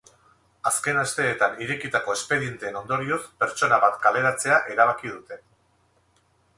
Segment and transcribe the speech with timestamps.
[0.69, 5.43] Azken asteetan irekitako espedienteen ondorioz, pertsona bat kaleratzea erabaki dute.